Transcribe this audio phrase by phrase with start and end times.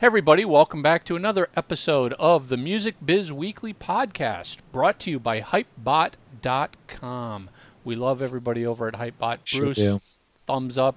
[0.00, 5.10] Hey everybody, welcome back to another episode of the Music Biz Weekly podcast brought to
[5.10, 7.50] you by hypebot.com.
[7.84, 9.40] We love everybody over at Hypebot.
[9.44, 10.00] Sure Bruce, do.
[10.46, 10.96] thumbs up.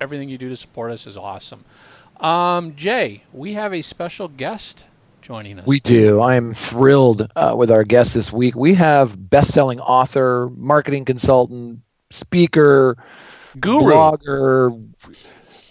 [0.00, 1.66] Everything you do to support us is awesome.
[2.20, 4.86] Um, Jay, we have a special guest
[5.20, 5.66] joining us.
[5.66, 6.22] We do.
[6.22, 8.56] I am thrilled uh, with our guest this week.
[8.56, 12.96] We have best-selling author, marketing consultant, speaker,
[13.60, 13.92] Guru.
[13.92, 14.88] blogger,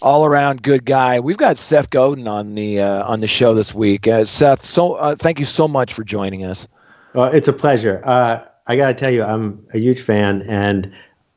[0.02, 1.20] all-around good guy.
[1.20, 4.06] We've got Seth Godin on the uh, on the show this week.
[4.06, 6.68] Uh, Seth, so uh, thank you so much for joining us.
[7.14, 8.02] Well, it's a pleasure.
[8.04, 10.92] Uh, I got to tell you, I'm a huge fan, and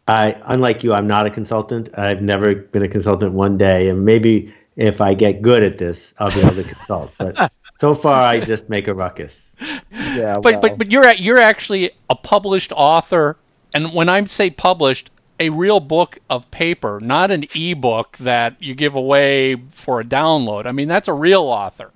[0.08, 1.90] I, unlike you, I'm not a consultant.
[1.98, 6.14] I've never been a consultant one day, and maybe if I get good at this,
[6.20, 7.14] I'll be able to consult.
[7.18, 9.54] But so far, I just make a ruckus.
[9.92, 13.38] Yeah, but but but you're you're actually a published author,
[13.74, 18.74] and when I say published, a real book of paper, not an ebook that you
[18.76, 20.66] give away for a download.
[20.66, 21.92] I mean, that's a real author.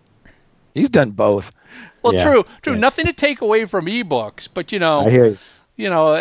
[0.74, 1.52] he's done both.
[2.02, 2.74] Well, Yeah, true, true.
[2.74, 2.80] yeah.
[2.80, 5.38] Nothing to take away from ebooks, but you know, I hear you.
[5.76, 6.14] you know,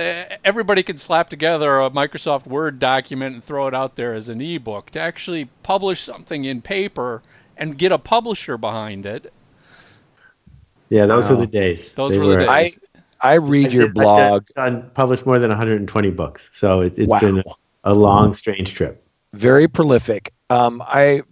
[0.45, 4.41] everybody can slap together a Microsoft Word document and throw it out there as an
[4.41, 4.91] ebook.
[4.91, 7.23] To actually publish something in paper
[7.57, 9.33] and get a publisher behind it,
[10.91, 11.31] Yeah, those Wow.
[11.37, 11.93] were the days.
[11.95, 12.49] Those They were the days.
[12.49, 12.73] I
[13.21, 14.47] I read your I've blog.
[14.57, 17.19] done, published more than 120 books, so it, it's Wow.
[17.21, 17.45] been a,
[17.85, 19.03] a long, strange trip.
[19.33, 20.33] very prolific.
[20.51, 21.23] Um, I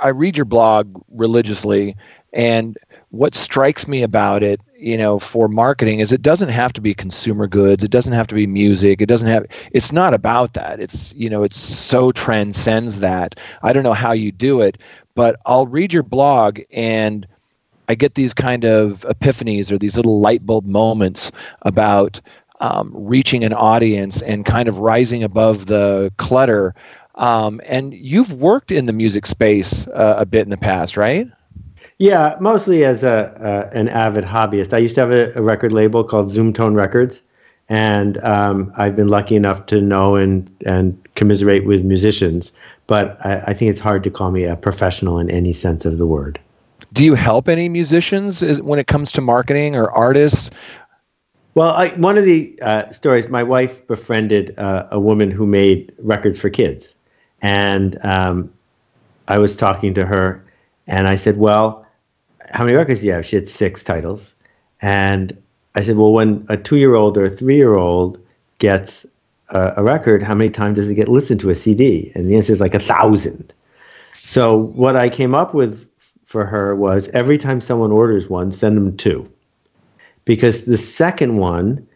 [0.00, 1.96] I read your blog religiously,
[2.32, 2.76] and
[3.10, 6.94] what strikes me about it, you know, for marketing is it doesn't have to be
[6.94, 7.82] consumer goods.
[7.82, 9.00] It doesn't have to be music.
[9.02, 9.46] It doesn't have.
[9.72, 10.80] It's not about that.
[10.80, 13.40] It's you know, it's so transcends that.
[13.62, 14.82] I don't know how you do it,
[15.14, 17.26] but I'll read your blog and.
[17.90, 22.20] I get these kind of epiphanies or these little light bulb moments about
[22.60, 26.72] um, reaching an audience and kind of rising above the clutter.
[27.16, 31.26] Um, and you've worked in the music space uh, a bit in the past, right?
[31.98, 34.72] Yeah, mostly as a uh, an avid hobbyist.
[34.72, 37.20] I used to have a, a record label called Zoom Tone Records,
[37.68, 42.52] and um, I've been lucky enough to know and and commiserate with musicians.
[42.86, 45.98] But I, I think it's hard to call me a professional in any sense of
[45.98, 46.38] the word.
[46.92, 50.50] Do you help any musicians when it comes to marketing or artists?
[51.54, 55.92] Well, I, one of the uh, stories, my wife befriended uh, a woman who made
[55.98, 56.94] records for kids.
[57.42, 58.52] And um,
[59.26, 60.44] I was talking to her,
[60.86, 61.86] and I said, Well,
[62.50, 63.26] how many records do you have?
[63.26, 64.34] She had six titles.
[64.80, 65.36] And
[65.74, 68.18] I said, Well, when a two year old or a three year old
[68.58, 69.04] gets
[69.48, 72.12] a, a record, how many times does it get listened to a CD?
[72.14, 73.52] And the answer is like a thousand.
[74.12, 75.89] So, what I came up with
[76.30, 79.28] for her was every time someone orders one, send them two
[80.24, 81.88] because the second one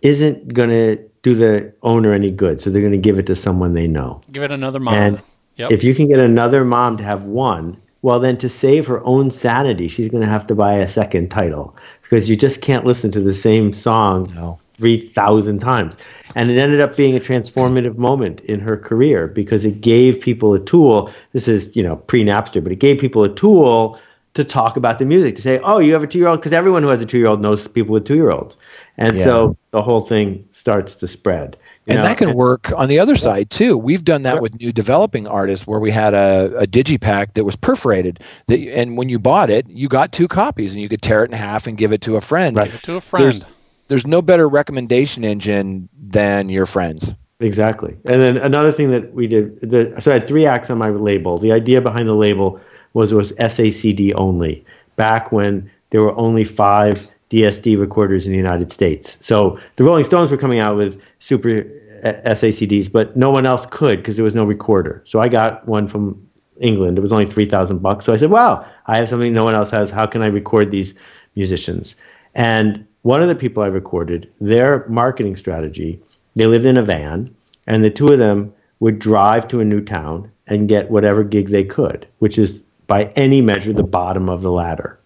[0.00, 2.62] isn't going to do the owner any good.
[2.62, 4.20] So they're going to give it to someone they know.
[4.30, 4.94] give it another mom.
[4.94, 5.22] And
[5.56, 5.72] Yep.
[5.72, 9.32] if you can get another mom to have one, well, then to save her own
[9.32, 13.10] sanity, she's going to have to buy a second title because you just can't listen
[13.10, 14.58] to the same song No.
[14.80, 15.94] 3,000 times.
[16.34, 20.54] And it ended up being a transformative moment in her career because it gave people
[20.54, 21.10] a tool.
[21.32, 23.98] This is, you know, pre Napster, but it gave people a tool
[24.34, 26.52] to talk about the music, to say, oh, you have a two year old, because
[26.52, 28.56] everyone who has a two year old knows people with two year olds.
[28.96, 29.24] And Yeah.
[29.24, 31.56] so the whole thing starts to spread.
[31.86, 32.08] you And know?
[32.08, 33.76] that can work on the other side too.
[33.76, 37.56] We've done that with new developing artists where we had a, a digipack that was
[37.56, 38.20] perforated.
[38.46, 41.32] That, and when you bought it, you got two copies and you could tear it
[41.32, 42.56] in half and give it to a friend.
[42.56, 42.66] Right.
[42.66, 43.24] Give it to a friend.
[43.24, 43.50] There's,
[43.90, 47.12] there's no better recommendation engine than your friends.
[47.40, 47.96] Exactly.
[48.06, 50.90] And then another thing that we did, the, so I had three acts on my
[50.90, 51.38] label.
[51.38, 52.60] The idea behind the label
[52.92, 54.64] was it was SACD only,
[54.94, 59.18] back when there were only five DSD recorders in the United States.
[59.20, 61.66] So the Rolling Stones were coming out with super
[62.04, 65.02] uh, SACDs, but no one else could because there was no recorder.
[65.04, 66.28] So I got one from
[66.60, 66.96] England.
[66.96, 68.04] It was only 3000 bucks.
[68.04, 69.90] So I said, wow, I have something no one else has.
[69.90, 70.94] How can I record these
[71.34, 71.96] musicians?
[72.36, 76.00] And one of the people I recorded, their marketing strategy,
[76.34, 77.34] they lived in a van,
[77.66, 81.48] and the two of them would drive to a new town and get whatever gig
[81.48, 84.98] they could, which is by any measure the bottom of the ladder.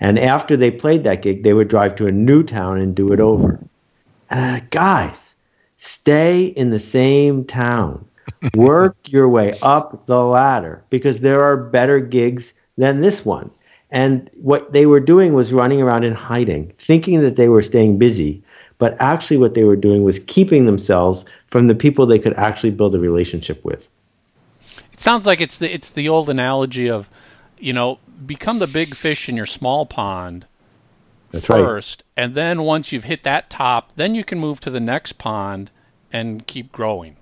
[0.00, 3.12] And after they played that gig, they would drive to a new town and do
[3.12, 3.58] it over.
[4.30, 5.34] Uh, guys,
[5.76, 8.06] stay in the same town.
[8.54, 13.50] Work your way up the ladder because there are better gigs than this one.
[13.94, 17.96] And what they were doing was running around and hiding, thinking that they were staying
[17.96, 18.42] busy.
[18.78, 22.72] But actually, what they were doing was keeping themselves from the people they could actually
[22.72, 23.88] build a relationship with.
[24.92, 27.08] It sounds like it's the it's the old analogy of,
[27.56, 30.46] you know, become the big fish in your small pond
[31.30, 31.60] That's right.
[31.60, 35.12] first, and then once you've hit that top, then you can move to the next
[35.18, 35.70] pond
[36.12, 37.16] and keep growing.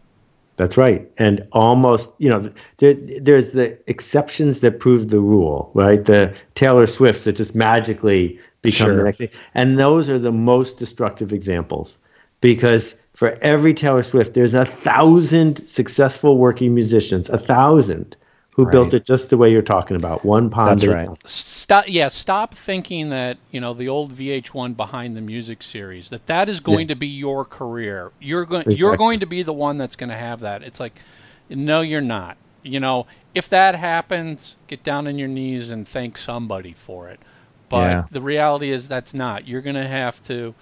[0.63, 1.11] That's right.
[1.19, 2.49] And almost, you know,
[2.79, 6.05] there, there's the exceptions that prove the rule, right?
[6.05, 8.97] The Taylor Swifts that just magically become Sure.
[8.97, 9.29] the next thing.
[9.55, 11.99] And those are the most destructive examples
[12.41, 18.15] because for every Taylor Swift, there's a thousand successful working musicians, a thousand
[18.55, 20.25] who built it just the way you're talking about.
[20.25, 20.69] One pond.
[20.69, 21.09] That's right.
[21.27, 21.85] Stop.
[21.89, 26.49] Yeah, stop thinking that you know the old VH1 Behind the Music series that that
[26.49, 28.13] is going to be your career.
[28.21, 28.71] You're going.
[28.71, 30.63] You're going to be the one that's going to have that.
[30.63, 31.01] It's like,
[31.49, 32.37] no, you're not.
[32.63, 37.21] You know, if that happens, get down on your knees and thank somebody for it.
[37.69, 38.05] But Yeah.
[38.11, 39.49] the reality is that's not.
[39.49, 40.55] You're going to have to.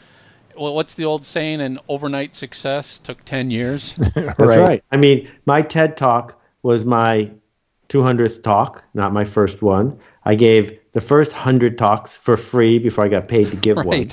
[0.57, 1.61] Well, what's the old saying?
[1.61, 3.95] An overnight success took ten years.
[4.15, 4.83] That's right.
[4.91, 7.31] I mean, my TED talk was my
[7.91, 9.99] 200th talk, not my first one.
[10.25, 14.09] I gave the first 100 talks for free before I got paid to give one.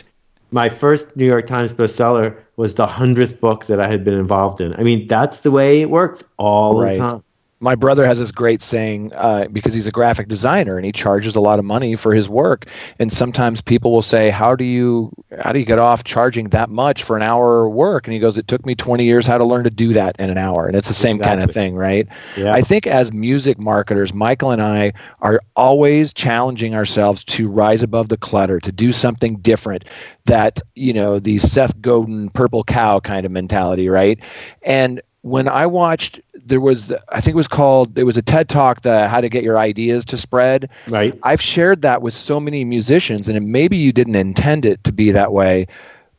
[0.51, 4.61] My first New York Times bestseller was the 100th book that I had been involved
[4.61, 4.73] in.
[4.73, 6.93] I mean, that's the way it works all Right.
[6.93, 7.23] the time.
[7.59, 11.35] My brother has this great saying uh, because he's a graphic designer and he charges
[11.35, 12.65] a lot of money for his work.
[12.99, 15.11] And sometimes people will say how do you
[15.41, 18.07] how do you get off charging that much for an hour of work?
[18.07, 20.29] And he goes it took me 20 years how to learn to do that in
[20.29, 20.67] an hour.
[20.67, 22.07] And it's the same kind of thing right?
[22.35, 22.53] Yeah.
[22.53, 28.09] i think as music marketers michael and i are always challenging ourselves to rise above
[28.09, 29.85] the clutter to do something different
[30.25, 34.19] that you know the seth godin purple cow kind of mentality right?
[34.63, 38.47] And when I watched, there was, I think it was called, there was a TED
[38.47, 40.69] talk, the How to Get Your Ideas to Spread.
[40.87, 41.17] Right.
[41.21, 45.11] I've shared that with so many musicians, and maybe you didn't intend it to be
[45.11, 45.67] that way,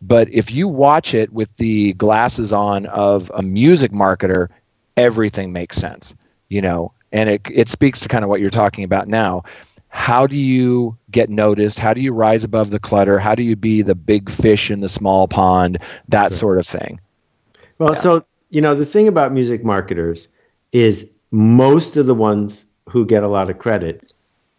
[0.02, 4.48] but if you watch it with the glasses on of a music marketer,
[4.96, 6.14] everything makes sense,
[6.48, 9.42] you know, and it, it speaks to kind of what you're talking about now.
[9.88, 11.78] How do you get noticed?
[11.78, 13.18] How do you rise above the clutter?
[13.18, 15.78] How do you be the big fish in the small pond?
[16.08, 17.00] That sort of thing.
[17.78, 20.28] Well, so you know the thing about music marketers
[20.72, 24.12] is most of the ones who get a lot of credit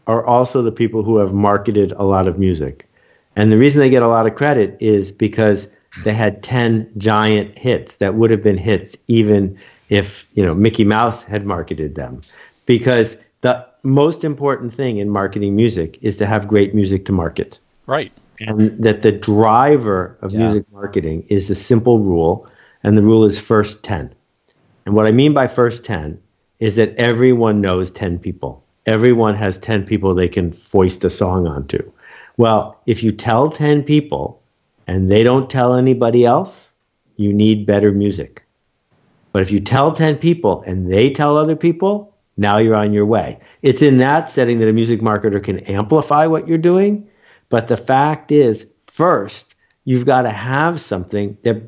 [0.07, 2.88] are also the people who have marketed a lot of music.
[3.36, 5.68] And the reason they get a lot of credit is because
[6.03, 9.57] they had 10 giant hits that would have been hits even
[9.89, 12.21] if, you know, Mickey Mouse had marketed them.
[12.65, 17.59] Because the most important thing in marketing music is to have great music to market
[17.86, 18.12] right.
[18.39, 20.39] and that the driver of Yeah.
[20.39, 22.47] music marketing is a simple rule,
[22.83, 24.13] and the rule is first 10.
[24.85, 26.19] And what I mean by first 10
[26.59, 28.63] is that everyone knows 10 people.
[28.85, 31.91] Everyone has 10 people they can foist a song onto.
[32.37, 34.41] Well, if you tell 10 people
[34.87, 36.71] and they don't tell anybody else,
[37.17, 38.45] you need better music.
[39.31, 43.05] But if you tell 10 people and they tell other people, now you're on your
[43.05, 43.37] way.
[43.61, 47.07] It's in that setting that a music marketer can amplify what you're doing.
[47.49, 51.61] But the fact is, first, you've got to have something that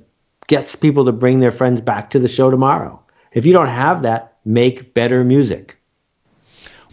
[0.51, 3.01] gets people to bring their friends back to the show tomorrow.
[3.31, 5.77] If you don't have that, make better music.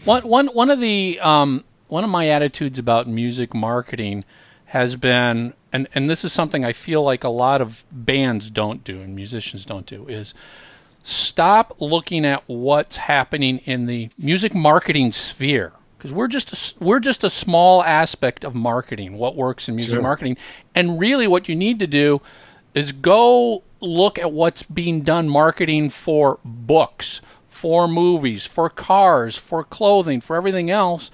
[0.04, 4.24] One, one, one of the um, one of my attitudes about music marketing
[4.66, 8.84] has been, and, and this is something I feel like a lot of bands don't
[8.84, 10.34] do and musicians don't do, is
[11.02, 16.74] stop looking at what's happening in the music marketing sphere because we're just a, s-
[16.78, 20.36] we're just a small aspect of marketing, what works in music marketing,
[20.76, 22.20] and really what you need to do
[22.78, 29.64] is go look at what's being done marketing for books, for movies, for cars, for
[29.64, 31.10] clothing, for everything else,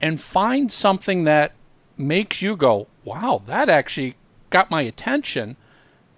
[0.00, 1.52] and find something that
[1.96, 4.16] makes you go, wow, that actually
[4.50, 5.56] got my attention.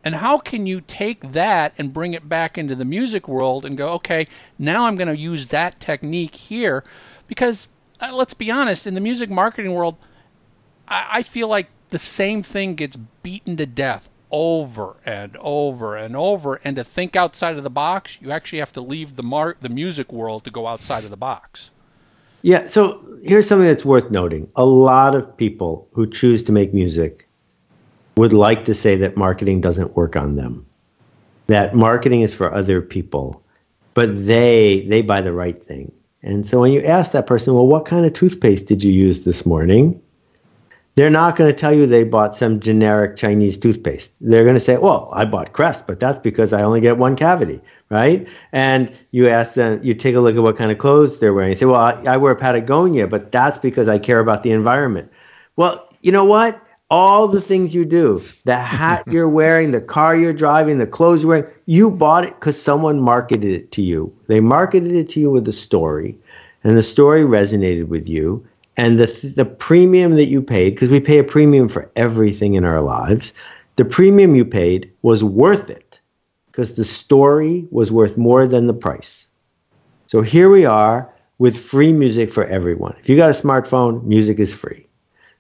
[0.03, 3.76] And how can you take that and bring it back into the music world and
[3.76, 4.26] go, okay,
[4.59, 6.83] now I'm going to use that technique here?
[7.29, 7.69] Because
[8.00, 9.97] uh, let's be honest, in the music marketing world,
[10.88, 16.16] I, I feel like the same thing gets beaten to death over and over and
[16.16, 16.61] over.
[16.64, 19.68] And to think outside of the box, you actually have to leave the mar- the
[19.68, 21.71] music world to go outside of the box.
[22.42, 24.49] Yeah, so here's something that's worth noting.
[24.56, 27.26] A lot of people who choose to make music
[28.16, 30.64] would like to say that marketing doesn't work on them.
[31.49, 33.42] That marketing is for other people,
[33.95, 35.92] but they they buy the right thing.
[36.23, 39.25] And so when you ask that person, well, what kind of toothpaste did you use
[39.25, 40.00] this morning?
[40.97, 44.12] They're not going to tell you they bought some generic Chinese toothpaste.
[44.19, 47.17] They're going to say, well, I bought Crest, but that's because I only get one
[47.17, 47.61] cavity,
[47.91, 48.26] right?
[48.53, 51.50] And you ask them, you take a look at what kind of clothes they're wearing.
[51.50, 55.12] You say, well, I, I wear Patagonia, but that's because I care about the environment.
[55.57, 56.59] Well, you know what?
[56.88, 61.23] All the things you do, the hat you're wearing, the car you're driving, the clothes
[61.23, 64.17] you're wearing, you bought it because someone marketed it to you.
[64.29, 66.17] They marketed it to you with a story,
[66.65, 68.47] and the story resonated with you.
[68.76, 72.64] And the, the premium that you paid, because we pay a premium for everything in
[72.64, 73.33] our lives,
[73.76, 76.00] the premium you paid was worth it
[76.47, 79.28] because the story was worth more than the price.
[80.06, 82.97] So here we are with free music for everyone.
[83.00, 84.87] If you got a smartphone, music is free.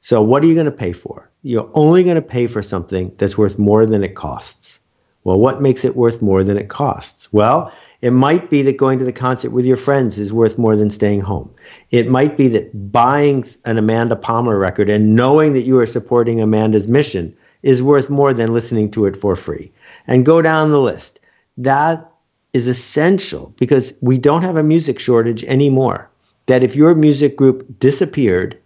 [0.00, 1.30] So what are you going to pay for?
[1.42, 4.78] You're only going to pay for something that's worth more than it costs.
[5.24, 7.32] Well, what makes it worth more than it costs?
[7.32, 10.76] Well, it might be that going to the concert with your friends is worth more
[10.76, 11.50] than staying home.
[11.90, 16.40] It might be that buying an Amanda Palmer record and knowing that you are supporting
[16.40, 19.72] Amanda's mission is worth more than listening to it for free.
[20.06, 21.20] And go down the list.
[21.56, 22.10] That
[22.52, 26.10] is essential because we don't have a music shortage anymore.
[26.46, 28.58] That if your music group disappeared,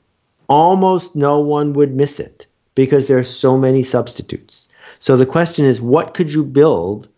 [0.48, 4.68] almost no one would miss it because there are so many substitutes.
[4.98, 7.08] So the question is, what could you build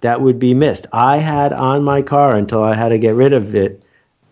[0.00, 0.86] that would be missed?
[0.92, 3.82] I had on my car until I had to get rid of it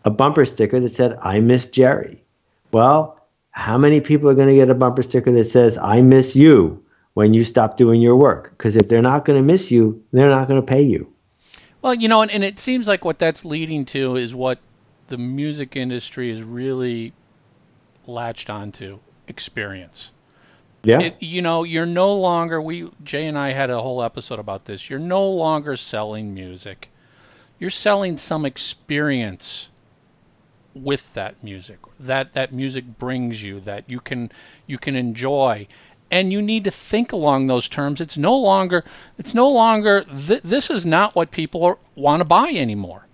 [0.04, 2.24] a bumper sticker that said, I miss Jerry.
[2.72, 6.36] Well, how many people are going to get a bumper sticker that says, I miss
[6.36, 8.50] you when you stop doing your work?
[8.50, 11.12] Because if they're not going to miss you, they're not going to pay you.
[11.82, 14.58] Well, you know, and, and it seems like what that's leading to is what
[15.08, 17.12] the music industry is really
[18.06, 20.12] latched onto experience.
[20.82, 21.00] Yeah.
[21.00, 24.66] It, you know, you're no longer we Jay and I had a whole episode about
[24.66, 24.88] this.
[24.88, 26.90] You're no longer selling music.
[27.58, 29.70] You're selling some experience
[30.82, 31.78] with that music.
[31.98, 34.30] That that music brings you that you can
[34.66, 35.66] you can enjoy.
[36.10, 38.00] And you need to think along those terms.
[38.00, 38.84] It's no longer
[39.18, 43.06] it's no longer th- this is not what people want to buy anymore.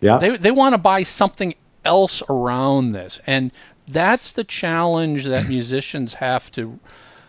[0.00, 0.18] Yeah.
[0.18, 1.54] They they want to buy something
[1.84, 3.20] else around this.
[3.26, 3.52] And
[3.86, 6.80] that's the challenge that musicians have to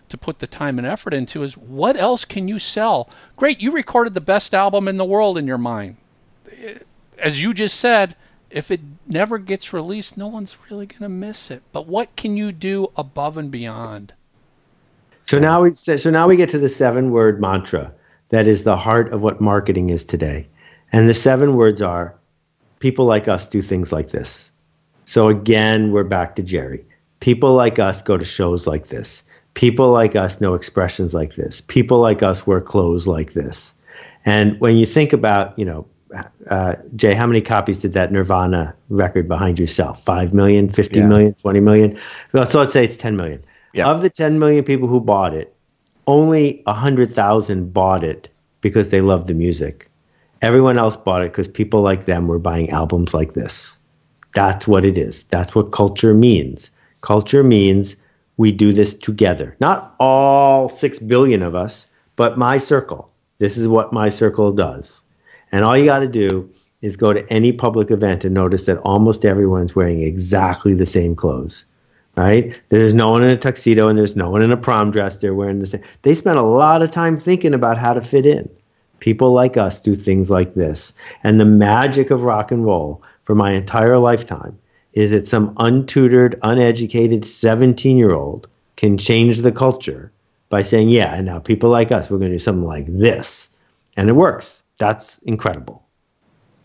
[0.09, 3.09] to put the time and effort into is what else can you sell?
[3.35, 5.97] Great, you recorded the best album in the world in your mind.
[7.17, 8.15] As you just said,
[8.51, 11.63] if it never gets released, no one's really going to miss it.
[11.71, 14.13] But what can you do above and beyond?
[15.25, 17.93] So now we so now we get to the seven word mantra
[18.29, 20.47] that is the heart of what marketing is today.
[20.91, 22.15] And the seven words are
[22.79, 24.51] people like us do things like this.
[25.05, 26.85] So again, we're back to Jerry.
[27.19, 29.23] People like us go to shows like this.
[29.53, 31.61] People like us know expressions like this.
[31.61, 33.73] People like us wear clothes like this.
[34.25, 35.85] And when you think about, you know,
[36.49, 39.93] uh, Jay, how many copies did that Nirvana record behind you sell?
[39.93, 41.07] 5 million, 50 yeah.
[41.07, 41.99] million, 20 million?
[42.33, 43.43] Well, so let's say it's 10 million.
[43.73, 43.87] Yeah.
[43.87, 45.55] Of the 10 million people who bought it,
[46.05, 48.29] only 100,000 bought it
[48.61, 49.89] because they loved the music.
[50.41, 53.79] Everyone else bought it because people like them were buying albums like this.
[54.35, 55.23] That's what it is.
[55.25, 56.69] That's what culture means.
[57.01, 57.95] Culture means
[58.37, 59.55] we do this together.
[59.59, 63.09] Not all 6 billion of us, but my circle.
[63.39, 65.02] This is what my circle does.
[65.53, 68.79] And all you got to do is go to any public event and notice that
[68.79, 71.65] almost everyone's wearing exactly the same clothes.
[72.17, 72.59] Right?
[72.69, 75.17] There's no one in a tuxedo and there's no one in a prom dress.
[75.17, 75.81] They're wearing the same.
[76.01, 78.49] They spend a lot of time thinking about how to fit in.
[78.99, 80.93] People like us do things like this.
[81.23, 84.57] And the magic of rock and roll for my entire lifetime
[84.93, 90.11] is that some untutored, uneducated 17 year old can change the culture
[90.49, 93.49] by saying, yeah, now people like us, we're going to do something like this.
[93.95, 94.62] And it works.
[94.79, 95.83] That's incredible.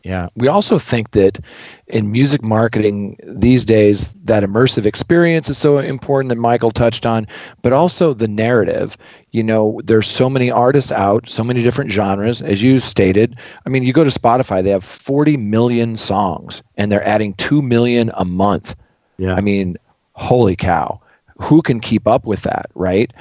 [0.04, 0.28] Yeah.
[0.36, 1.38] We also think that
[1.86, 7.26] in music marketing these days, that immersive experience is so important that Michael touched on,
[7.62, 8.96] but also the narrative.
[9.32, 13.36] You know, there's so many artists out, so many different genres, as you stated.
[13.66, 17.60] I mean, you go to Spotify, they have 40 million songs and they're adding 2
[17.60, 18.76] million a month.
[19.18, 19.34] Yeah.
[19.34, 19.76] I mean,
[20.12, 21.02] holy cow.
[21.40, 23.12] Who can keep up with that, right?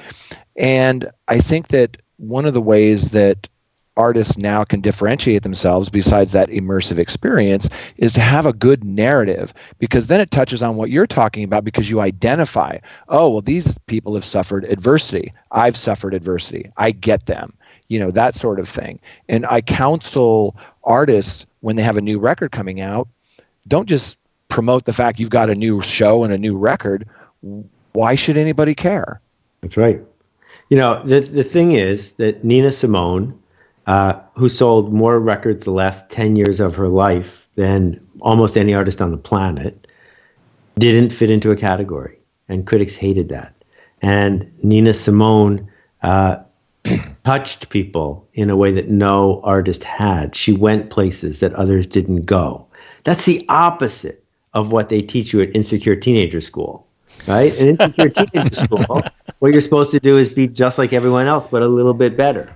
[0.56, 3.48] And I think that one of the ways that
[3.98, 9.52] artists now can differentiate themselves besides that immersive experience is to have a good narrative
[9.78, 12.78] because then it touches on what you're talking about because you identify
[13.08, 15.32] oh well these people have suffered adversity.
[15.50, 16.70] I've suffered adversity.
[16.76, 17.54] I get them.
[17.88, 19.00] You know that sort of thing.
[19.28, 23.08] And i counsel artists when they have a new record coming out
[23.66, 27.06] don't just promote the fact you've got a new show and a new record.
[27.92, 29.20] Why should anybody care?
[29.60, 30.00] That's right.
[30.68, 33.42] You know the, the thing is that nina simone
[33.88, 38.74] uh, who sold more records the last 10 years of her life than almost any
[38.74, 39.90] artist on the planet,
[40.78, 42.18] didn't fit into a category.
[42.50, 43.54] And critics hated that.
[44.02, 45.70] And Nina Simone
[46.02, 46.36] uh,
[47.24, 50.36] touched people in a way that no artist had.
[50.36, 52.66] She went places that others didn't go.
[53.04, 56.86] That's the opposite of what they teach you at Insecure Teenager School,
[57.26, 57.58] right?
[57.58, 59.02] In Insecure Teenager School,
[59.38, 62.14] what you're supposed to do is be just like everyone else, but a little bit
[62.14, 62.54] better.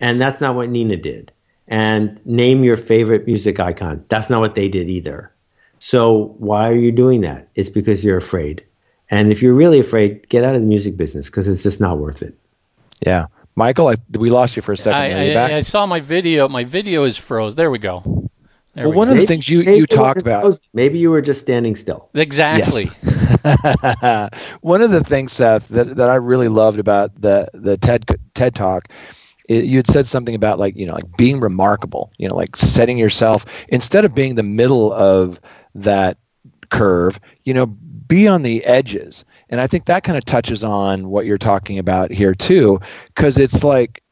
[0.00, 1.32] And that's not what Nina did.
[1.68, 4.04] And name your favorite music icon.
[4.08, 5.32] That's not what they did either.
[5.78, 7.48] So why are you doing that?
[7.54, 8.64] It's because you're afraid.
[9.10, 11.98] And if you're really afraid, get out of the music business because it's just not
[11.98, 12.34] worth it.
[13.04, 13.26] Yeah.
[13.54, 15.00] Michael, I, we lost you for a second.
[15.00, 16.48] I, I, I, saw my video.
[16.48, 17.54] My video is froze.
[17.54, 18.02] There we go.
[18.74, 19.14] There well, we one go.
[19.14, 20.60] of the things you, you talked about.
[20.74, 22.10] Maybe you were just standing still.
[22.12, 22.90] Exactly.
[23.02, 24.28] Yes.
[24.60, 28.54] one of the things, Seth, that, that I really loved about the the TED TED
[28.54, 28.88] talk
[29.48, 32.98] you had said something about like you know like being remarkable you know like setting
[32.98, 35.40] yourself instead of being the middle of
[35.74, 36.18] that
[36.70, 39.24] curve you know be on the edges.
[39.48, 43.38] And i think that kind of touches on what you're talking about here too because
[43.38, 44.02] it's like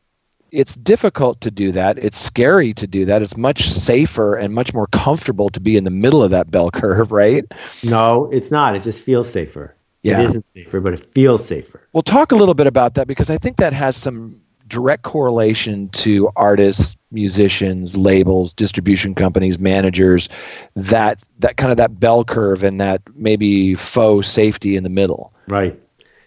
[0.53, 1.99] it's difficult to do that.
[1.99, 3.23] It's scary to do that.
[3.23, 6.71] It's much safer and much more comfortable to be in the middle of that bell
[6.71, 7.45] curve right?
[7.83, 8.77] No it's not.
[8.77, 9.75] It just feels safer.
[10.03, 10.21] Yeah.
[10.21, 11.89] it isn't safer but it feels safer.
[11.93, 14.44] Well talk a little bit about that because i think that has some
[14.75, 20.29] direct correlation to artists, musicians, labels, distribution companies, managers,
[20.75, 25.33] that that kind of that bell curve and that maybe faux safety in the middle.
[25.47, 25.81] Right.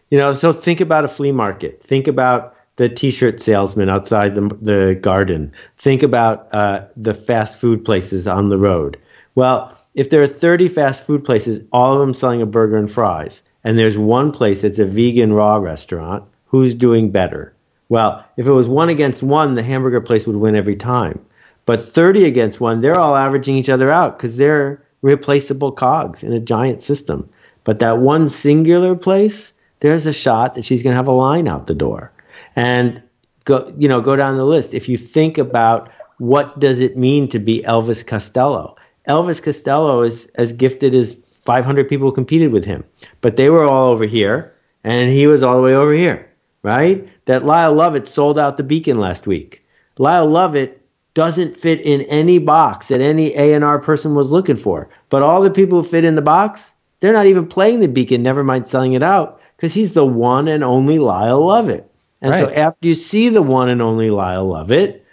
[0.10, 1.84] You know, so think about a flea market.
[1.84, 5.51] Think about the t-shirt salesman outside the, the garden.
[5.77, 8.98] Think about uh, the fast food places on the road.
[9.36, 12.89] Well, if there are 30 fast food places, all of them selling a burger and
[12.89, 17.54] fries, and there's one place that's a vegan raw restaurant, who's doing better?
[17.89, 21.20] Well, if it was one against one, the hamburger place would win every time.
[21.65, 26.34] But 30 against one, they're all averaging each other out because they're replaceable cogs in
[26.34, 27.29] a giant system.
[27.63, 31.48] But that one singular place, there's a shot that she's going to have a line
[31.48, 32.12] out the door.
[32.56, 33.01] And
[33.46, 34.74] go, you know, go down the list.
[34.74, 38.75] If you think about what does it mean to be Elvis Costello?
[39.08, 42.84] Elvis Costello is as gifted as 500 people competed with him,
[43.22, 44.53] but they were all over here,
[44.84, 46.29] and he was all the way over here,
[46.62, 47.08] right?
[47.28, 49.64] That Lyle Lovett sold out the Beacon last week.
[50.00, 50.82] Lyle Lovett
[51.14, 54.90] doesn't fit in any box that any A&R person was looking for.
[55.10, 58.24] But all the people who fit in the box, they're not even playing the Beacon,
[58.24, 61.92] never mind selling it out, because he's the one and only Lyle Lovett.
[62.22, 62.46] And right.
[62.46, 65.06] so after you see the one and only Lyle Lovett,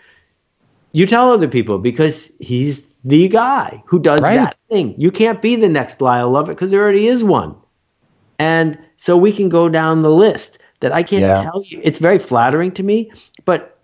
[0.92, 4.36] you tell other people because he's the guy who does right.
[4.36, 4.94] that thing.
[4.96, 7.56] You can't be the next Lyle Lovett because there already is one.
[8.38, 11.42] And so we can go down the list that I can't yeah.
[11.42, 11.80] tell you.
[11.82, 13.10] It's very flattering to me,
[13.44, 13.78] but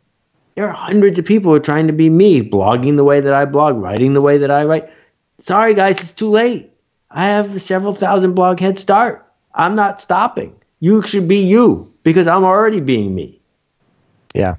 [0.55, 3.33] there are hundreds of people who are trying to be me, blogging the way that
[3.33, 4.91] I blog, writing the way that I write.
[5.41, 6.71] Sorry, guys, it's too late.
[7.11, 9.27] I have several thousand blog head start.
[9.55, 10.55] I'm not stopping.
[10.79, 13.41] You should be you because I'm already being me.
[14.35, 14.57] Yeah.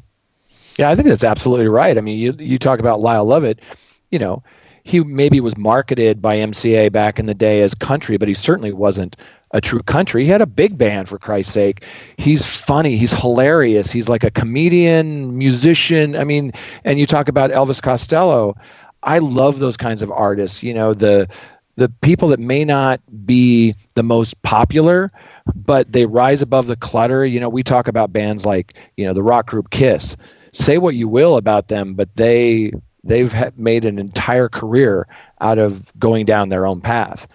[0.77, 1.97] Yeah, I think that's absolutely right.
[1.97, 3.61] I mean, you you talk about Lyle Lovett,
[4.09, 4.41] you know,
[4.83, 8.71] he maybe was marketed by MCA back in the day as country, but he certainly
[8.71, 9.15] wasn't
[9.53, 10.23] a true country.
[10.23, 11.85] He had a big band for Christ's sake.
[12.17, 12.97] He's funny.
[12.97, 13.91] He's hilarious.
[13.91, 16.15] He's like a comedian, musician.
[16.15, 18.55] I mean, and you talk about Elvis Costello.
[19.03, 20.63] I love those kinds of artists.
[20.63, 21.27] You know, the
[21.75, 25.09] the people that may not be the most popular,
[25.55, 27.25] but they rise above the clutter.
[27.25, 30.15] You know, we talk about bands like you know the rock group Kiss.
[30.53, 32.71] Say what you will about them, but they
[33.03, 35.07] they've made an entire career
[35.39, 37.27] out of going down their own path.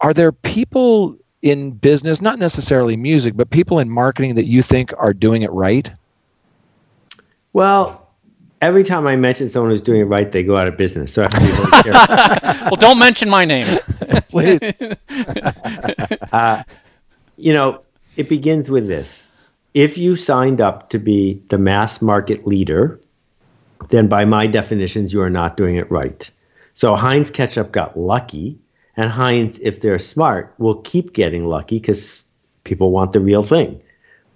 [0.00, 4.92] Are there people in business, not necessarily music, but people in marketing that you think
[4.98, 5.90] are doing it right?
[7.52, 8.08] Well,
[8.60, 11.12] every time I mention someone who's doing it right, they go out of business.
[11.12, 12.64] So I have to be very careful.
[12.66, 13.66] well, don't mention my name,
[14.28, 14.60] please.
[16.32, 16.62] uh,
[17.36, 17.82] you know,
[18.16, 19.30] it begins with this:
[19.74, 23.00] if you signed up to be the mass market leader,
[23.90, 26.30] then by my definitions, you are not doing it right.
[26.74, 28.58] So Heinz Ketchup got lucky
[28.98, 32.24] and Heinz, if they're smart, will keep getting lucky because
[32.64, 33.80] people want the real thing.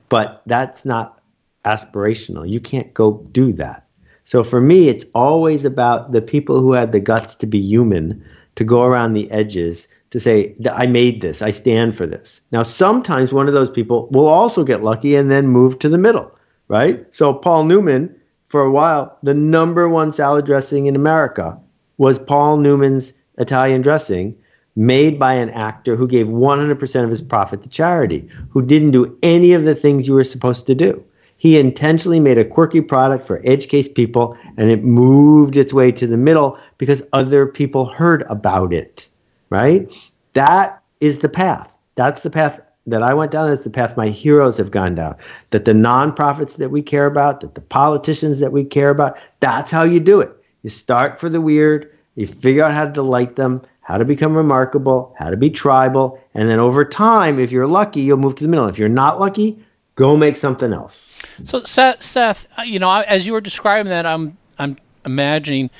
[0.08, 1.20] But that's not
[1.64, 2.48] aspirational.
[2.48, 3.88] You can't go do that.
[4.22, 8.24] So for me, it's always about the people who had the guts to be human,
[8.54, 12.40] to go around the edges, to say, I made this, I stand for this.
[12.52, 15.98] Now, sometimes one of those people will also get lucky and then move to the
[15.98, 16.30] middle,
[16.68, 17.04] right?
[17.12, 18.14] So Paul Newman,
[18.46, 21.58] for a while, the number one salad dressing in America
[21.98, 24.36] was Paul Newman's Italian dressing
[24.76, 29.16] made by an actor who gave 100% of his profit to charity, who didn't do
[29.22, 31.04] any of the things you were supposed to do.
[31.36, 35.90] He intentionally made a quirky product for edge case people and it moved its way
[35.90, 39.08] to the middle because other people heard about it,
[39.50, 39.92] right?
[40.34, 41.76] That is the path.
[41.96, 43.48] That's the path that I went down.
[43.48, 45.16] That's the path my heroes have gone down.
[45.50, 49.70] That the nonprofits that we care about, that the politicians that we care about, that's
[49.70, 50.30] how you do it.
[50.62, 54.36] You start for the weird, you figure out how to delight them, how to become
[54.36, 58.44] remarkable, how to be tribal, and then over time, if you're lucky, you'll move to
[58.44, 58.66] the middle.
[58.68, 59.58] If you're not lucky,
[59.94, 61.18] go make something else.
[61.44, 65.70] So Seth, Seth, uh, you know, as you were describing that, I'm I'm imagining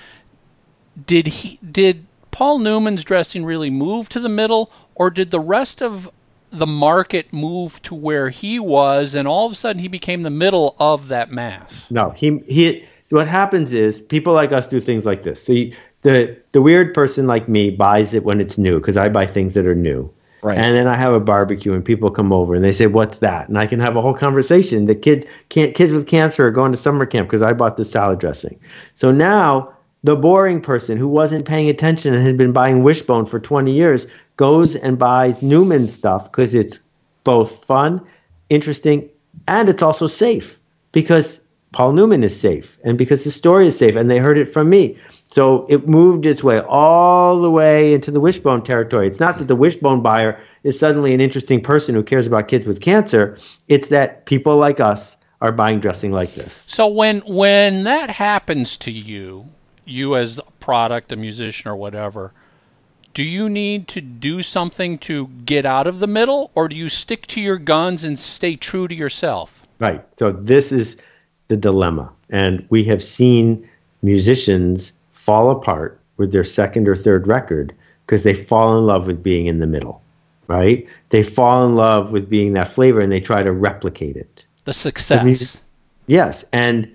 [1.07, 5.83] did he did Paul Newman's dressing really move to the middle, or did the rest
[5.83, 6.11] of
[6.51, 10.31] the market move to where he was, and all of a sudden he became the
[10.31, 11.91] middle of that mass.
[11.91, 12.87] No, he he.
[13.11, 15.43] What happens is people like us do things like this.
[15.43, 19.27] See, the the weird person like me buys it when it's new because I buy
[19.27, 20.11] things that are new.
[20.43, 20.59] Right.
[20.59, 23.49] And then I have a barbecue and people come over and they say, "What's that?"
[23.49, 24.87] And I can have a whole conversation.
[24.87, 27.85] The kids can't kids with cancer are going to summer camp because I bought the
[27.85, 28.59] salad dressing.
[28.97, 33.39] So now the boring person who wasn't paying attention and had been buying Wishbone for
[33.39, 36.81] 20 years goes and buys Newman stuff because it's
[37.23, 38.01] both fun,
[38.49, 39.09] interesting,
[39.47, 40.59] and it's also safe
[40.91, 41.41] because
[41.73, 44.69] Paul Newman is safe and because the story is safe and they heard it from
[44.69, 44.99] me.
[45.33, 49.07] So it moved its way all the way into the wishbone territory.
[49.07, 52.67] It's not that the wishbone buyer is suddenly an interesting person who cares about kids
[52.67, 53.39] with cancer.
[53.67, 56.53] It's that people like us are buying dressing like this.
[56.53, 59.47] So when when that happens to you,
[59.87, 62.35] you as a product, a musician or whatever,
[63.15, 66.91] do you need to do something to get out of the middle or do you
[66.91, 69.67] stick to your guns and stay true to yourself?
[69.79, 70.05] Right.
[70.19, 70.99] So this is
[71.49, 72.13] the dilemma.
[72.29, 73.67] And we have seen
[74.03, 74.93] musicians
[75.25, 77.73] fall apart with their second or third record
[78.05, 80.03] because they fall in love with being in the middle,
[80.49, 80.85] right?
[81.11, 84.45] They fall in love with being that flavor and they try to replicate it.
[84.65, 85.55] The success.
[85.55, 85.61] The
[86.13, 86.45] yes.
[86.53, 86.93] And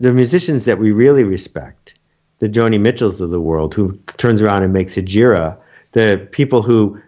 [0.00, 1.98] the musicians that we really respect,
[2.38, 5.56] the Joni Mitchells of the world, who turns around and makes Hejira,
[5.92, 7.00] the people who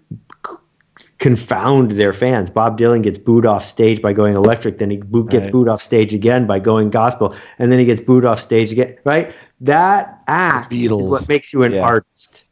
[1.18, 2.50] confound their fans.
[2.50, 5.52] Bob Dylan gets booed off stage by going electric, then he gets right.
[5.52, 8.96] booed off stage again by going gospel, and then he gets booed off stage again.
[9.04, 9.34] Right?
[9.60, 11.82] That act is what makes you an yeah.
[11.82, 12.44] artist,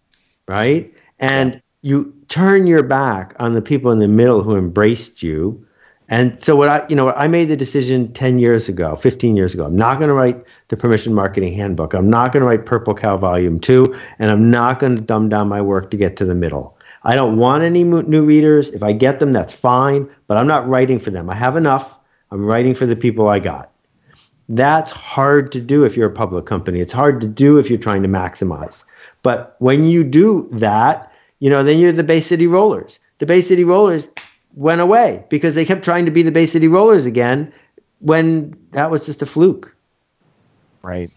[0.46, 0.92] right?
[1.18, 5.64] And you turn your back on the people in the middle who embraced you.
[6.10, 9.54] And so what I, you know, I made the decision 10 years ago, 15 years
[9.54, 9.64] ago.
[9.64, 11.94] I'm not going to write the permission marketing handbook.
[11.94, 13.84] I'm not going to write Purple Cow Volume 2,
[14.18, 16.78] and I'm not going to dumb down my work to get to the middle.
[17.04, 18.68] I don't want any new readers.
[18.70, 21.30] If I get them, that's fine, but I'm not writing for them.
[21.30, 21.98] I have enough.
[22.30, 23.70] I'm writing for the people I got.
[24.48, 26.80] That's hard to do if you're a public company.
[26.80, 28.84] It's hard to do if you're trying to maximize.
[29.22, 32.98] But when you do that, you know, then you're the Bay City Rollers.
[33.18, 34.08] The Bay City Rollers
[34.54, 37.52] went away because they kept trying to be the Bay City Rollers again
[38.00, 39.76] when that was just a fluke.
[40.82, 41.10] Right.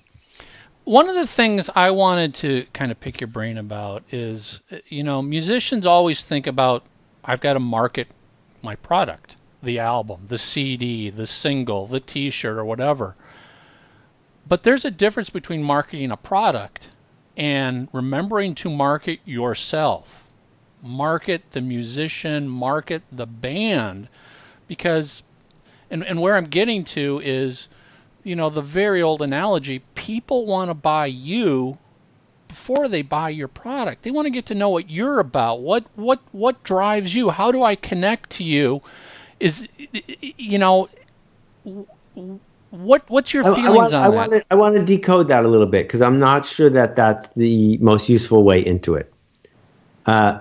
[0.83, 5.03] One of the things I wanted to kind of pick your brain about is, you
[5.03, 6.83] know, musicians always think about,
[7.23, 8.07] I've got to market
[8.63, 13.15] my product, the album, the CD, the single, the t shirt, or whatever.
[14.47, 16.91] But there's a difference between marketing a product
[17.37, 20.27] and remembering to market yourself.
[20.81, 24.07] Market the musician, market the band.
[24.67, 25.23] Because,
[25.89, 27.69] and, and where I'm getting to is,
[28.23, 31.77] you know, the very old analogy people want to buy you
[32.47, 34.03] before they buy your product.
[34.03, 35.61] They want to get to know what you're about.
[35.61, 37.29] What what what drives you?
[37.29, 38.81] How do I connect to you?
[39.41, 39.67] Is
[40.37, 40.89] you know
[42.69, 44.15] what what's your feelings I, I want, on I that?
[44.15, 46.95] Want to, I want to decode that a little bit because I'm not sure that
[46.95, 49.13] that's the most useful way into it.
[50.05, 50.39] Uh,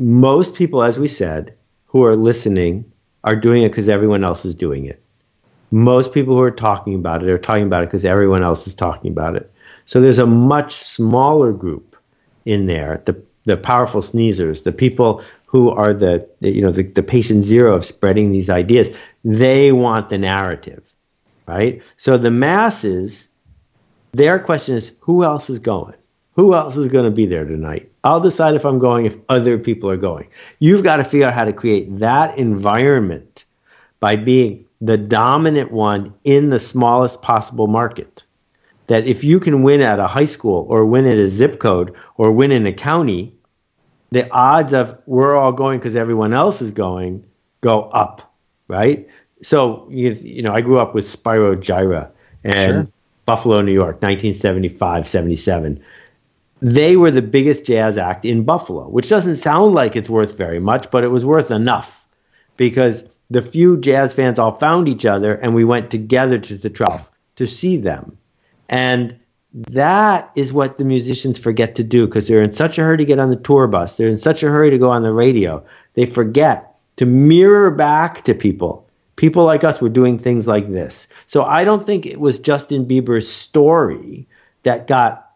[0.00, 1.54] most people, as we said,
[1.86, 2.90] who are listening,
[3.22, 5.04] are doing it because everyone else is doing it
[5.74, 8.74] most people who are talking about it are talking about it because everyone else is
[8.76, 9.52] talking about it.
[9.86, 11.96] So there's a much smaller group
[12.44, 15.22] in there, the the powerful sneezers, the people
[15.54, 18.90] who are the, you know the, the patient zero of spreading these ideas.
[19.24, 20.82] They want the narrative,
[21.46, 21.80] right?
[21.96, 23.28] So the masses,
[24.10, 25.94] their question is, who else is going?
[26.34, 27.88] Who else is going to be there tonight?
[28.02, 30.26] I'll decide if I'm going if other people are going.
[30.58, 33.44] You've got to figure out how to create that environment
[34.00, 38.24] by being the dominant one in the smallest possible market.
[38.88, 41.94] That if you can win at a high school or win at a zip code
[42.16, 43.33] or win in a county,
[44.14, 47.26] the odds of we're all going because everyone else is going
[47.60, 48.32] go up,
[48.68, 49.08] right?
[49.42, 52.10] So you, you know, I grew up with Spyro Gyra
[52.44, 52.92] and sure.
[53.26, 55.82] Buffalo, New York, 1975, 77.
[56.62, 60.60] They were the biggest jazz act in Buffalo, which doesn't sound like it's worth very
[60.60, 62.06] much, but it was worth enough
[62.56, 66.70] because the few jazz fans all found each other and we went together to the
[66.70, 68.16] trough to see them.
[68.68, 69.18] And
[69.54, 73.04] that is what the musicians forget to do because they're in such a hurry to
[73.04, 73.96] get on the tour bus.
[73.96, 75.64] They're in such a hurry to go on the radio.
[75.94, 78.88] They forget to mirror back to people.
[79.14, 81.06] People like us were doing things like this.
[81.28, 84.26] So I don't think it was Justin Bieber's story
[84.64, 85.30] that got,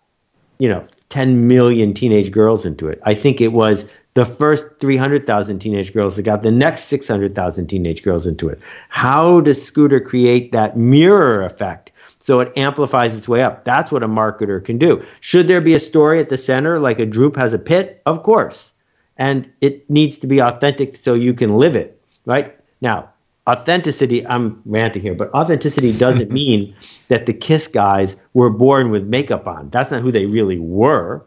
[0.59, 3.01] you know, 10 million teenage girls into it.
[3.05, 8.03] I think it was the first 300,000 teenage girls that got the next 600,000 teenage
[8.03, 8.59] girls into it.
[8.89, 11.88] How does Scooter create that mirror effect
[12.29, 13.65] so it amplifies its way up?
[13.65, 15.03] That's what a marketer can do.
[15.21, 18.03] Should there be a story at the center like a drupe has a pit?
[18.05, 18.75] Of course.
[19.17, 22.55] and it needs to be authentic so you can live it, right?
[22.83, 23.09] Now,
[23.49, 26.75] authenticity, I'm ranting here, but authenticity doesn't mean
[27.09, 29.71] that the Kiss guys were born with makeup on.
[29.71, 31.25] That's not who they really were.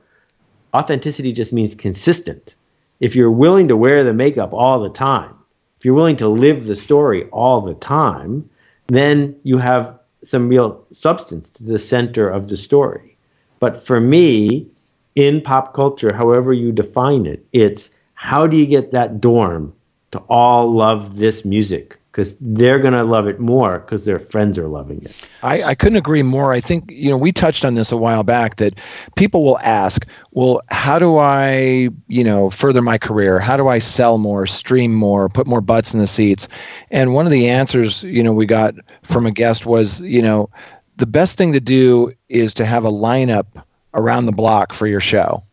[0.72, 2.54] Authenticity just means consistent.
[3.00, 5.34] If you're willing to wear the makeup all the time,
[5.80, 8.48] if you're willing to live the story all the time,
[8.86, 13.18] then you have some real substance to the center of the story.
[13.60, 14.68] But for me,
[15.16, 19.74] in pop culture, however you define it, it's how do you get that dorm
[20.12, 22.01] to all love this music?
[22.12, 25.16] Because they're going to love it more because their friends are loving it.
[25.42, 26.52] I, I, couldn't agree more.
[26.52, 28.82] I think, you know, we touched on this a while back that
[29.16, 33.40] people will ask, well, how do I, you know, further my career?
[33.40, 36.50] How do I sell more, stream more, put more butts in the seats?
[36.90, 40.50] And one of the answers, you know, we got from a guest was, you know,
[40.98, 43.46] the best thing to do is to have a lineup
[43.94, 45.44] around the block for your show,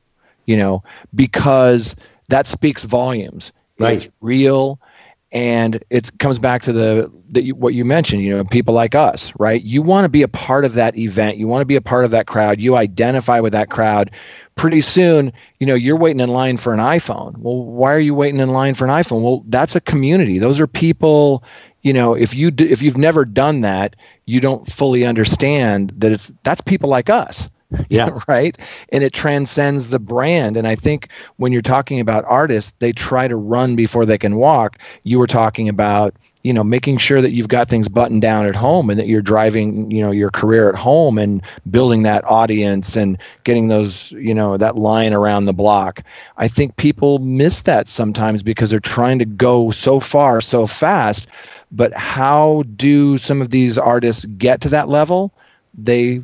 [0.45, 0.83] you know,
[1.15, 1.95] because
[2.29, 3.53] that speaks volumes.
[3.79, 3.95] Right.
[3.95, 4.81] It's real
[5.31, 9.33] and it comes back to the, the, what you mentioned you know people like us
[9.39, 9.63] right?
[9.63, 11.37] You want to be a part of that event.
[11.37, 12.61] You want to be a part of that crowd.
[12.61, 14.11] You identify with that crowd.
[14.55, 17.37] Pretty soon you know you're waiting in line for an iphone.
[17.39, 19.23] Well why are you waiting in line for an iphone?
[19.23, 20.39] Well that's a community.
[20.39, 21.45] Those are people
[21.83, 26.13] you know if you do, if you've never done that you don't fully understand that
[26.13, 27.49] it's that's people like us
[27.91, 28.11] Yeah.
[28.29, 28.57] right.
[28.91, 30.57] And it transcends the brand.
[30.57, 34.37] And I think when you're talking about artists, they try to run before they can
[34.37, 34.79] walk.
[35.03, 38.57] You were talking about, you know, making sure that you've got things buttoned down at
[38.57, 42.97] home and that you're driving, you know, your career at home and building that audience
[42.97, 46.03] and getting those, you know, that line around the block.
[46.39, 51.27] I think people miss that sometimes because they're trying to go so far so fast.
[51.71, 55.35] But how do some of these artists get to that level?
[55.77, 56.23] They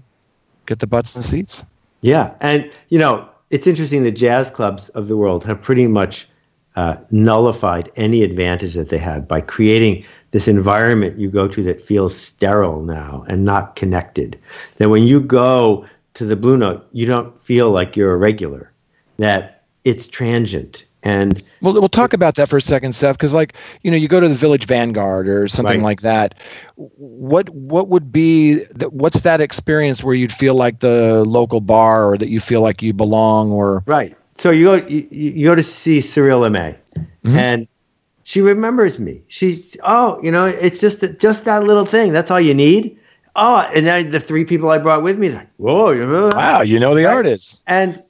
[0.66, 1.64] get the butts in the seats.
[2.00, 4.02] Yeah, and you know it's interesting.
[4.02, 6.28] The jazz clubs of the world have pretty much
[6.76, 11.80] uh, nullified any advantage that they had by creating this environment you go to that
[11.80, 14.38] feels sterile now and not connected.
[14.78, 18.72] That when you go to the Blue Note, you don't feel like you're a regular.
[19.18, 23.54] That it's transient and well, we'll talk about that for a second, Seth, because like
[23.82, 25.84] you know, you go to the Village Vanguard or something right.
[25.84, 26.40] like that.
[26.76, 32.10] What what would be the, what's that experience where you'd feel like the local bar,
[32.10, 34.16] or that you feel like you belong, or right?
[34.38, 37.36] So you go you, you go to see Cyrille Aimée, mm-hmm.
[37.36, 37.68] and
[38.22, 39.22] she remembers me.
[39.28, 42.14] She's oh, you know, it's just just that little thing.
[42.14, 42.98] That's all you need.
[43.36, 46.62] Oh, and then the three people I brought with me, like, whoa, you know, wow,
[46.62, 47.14] you know the right?
[47.14, 48.00] artist, and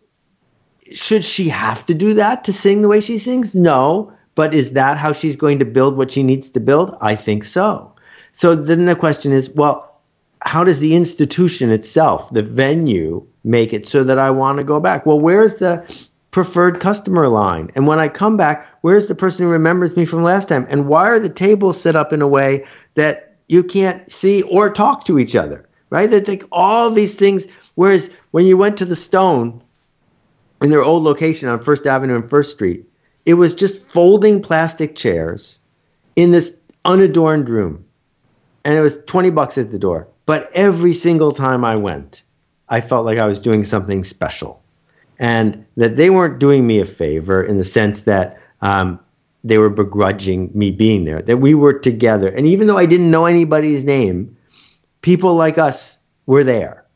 [0.93, 3.55] should she have to do that to sing the way she sings?
[3.55, 4.13] No.
[4.35, 6.97] But is that how she's going to build what she needs to build?
[7.01, 7.93] I think so.
[8.33, 10.01] So then the question is well,
[10.43, 14.81] how does the institution itself, the venue, make it so that I want to go
[14.81, 15.07] back?
[15.07, 15.85] Well, where's the
[16.33, 17.71] preferred customer line?
[17.75, 20.67] And when I come back, where's the person who remembers me from last time?
[20.69, 24.71] And why are the tables set up in a way that you can't see or
[24.71, 25.67] talk to each other?
[25.91, 26.11] Right?
[26.11, 27.47] They like all these things.
[27.77, 29.63] Whereas when you went to the Stone,
[30.65, 32.87] in their old location on First Avenue and First Street.
[33.27, 35.59] It was just folding plastic chairs
[36.17, 36.55] in this
[36.87, 37.85] unadorned room.
[38.65, 40.09] And it was 20 bucks at the door.
[40.25, 42.23] But every single time I went,
[42.71, 44.63] I felt like I was doing something special.
[45.19, 48.99] And that they weren't doing me a favor in the sense that um,
[49.45, 52.29] they were begrudging me being there, that we were together.
[52.29, 54.35] And even though I didn't know anybody's name,
[55.03, 56.87] people like us were there.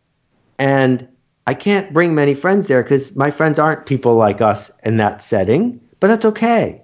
[0.58, 1.06] And
[1.48, 5.22] I can't bring many friends there because my friends aren't people like us in that
[5.22, 6.82] setting, but that's okay.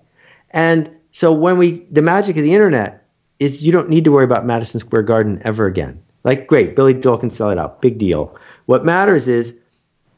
[0.52, 3.06] And so when we, the magic of the internet
[3.38, 6.02] is you don't need to worry about Madison Square Garden ever again.
[6.22, 8.38] Like, great, Billy Joel can sell it out, big deal.
[8.64, 9.54] What matters is